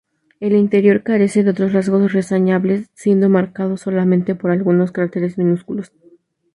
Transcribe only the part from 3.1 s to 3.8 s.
marcado